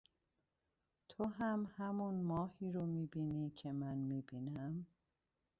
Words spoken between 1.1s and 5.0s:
هم همون ماهی رو میبینی که من میبینم؟